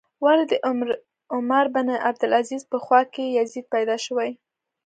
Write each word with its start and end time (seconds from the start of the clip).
ولې 0.25 0.45
د 0.51 0.53
عمر 1.39 1.65
بن 1.75 1.87
عبدالعزیز 2.07 2.63
په 2.71 2.77
خوا 2.83 3.01
کې 3.13 3.35
یزید 3.39 3.65
پیدا 3.73 3.95
شوی. 4.05 4.31